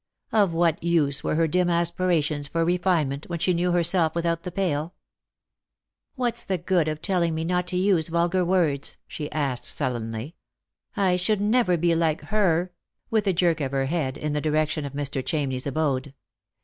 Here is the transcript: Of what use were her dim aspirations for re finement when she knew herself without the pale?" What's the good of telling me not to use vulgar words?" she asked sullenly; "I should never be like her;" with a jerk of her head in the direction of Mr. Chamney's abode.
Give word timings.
Of 0.31 0.51
what 0.51 0.83
use 0.83 1.23
were 1.23 1.35
her 1.35 1.47
dim 1.47 1.69
aspirations 1.69 2.47
for 2.47 2.65
re 2.65 2.79
finement 2.79 3.29
when 3.29 3.37
she 3.37 3.53
knew 3.53 3.71
herself 3.71 4.15
without 4.15 4.41
the 4.41 4.51
pale?" 4.51 4.95
What's 6.15 6.43
the 6.43 6.57
good 6.57 6.87
of 6.87 7.03
telling 7.03 7.35
me 7.35 7.45
not 7.45 7.67
to 7.67 7.77
use 7.77 8.07
vulgar 8.09 8.43
words?" 8.43 8.97
she 9.07 9.31
asked 9.31 9.65
sullenly; 9.65 10.33
"I 10.97 11.17
should 11.17 11.39
never 11.39 11.77
be 11.77 11.93
like 11.93 12.21
her;" 12.31 12.71
with 13.11 13.27
a 13.27 13.33
jerk 13.33 13.61
of 13.61 13.73
her 13.73 13.85
head 13.85 14.17
in 14.17 14.33
the 14.33 14.41
direction 14.41 14.85
of 14.85 14.93
Mr. 14.93 15.21
Chamney's 15.23 15.67
abode. 15.67 16.15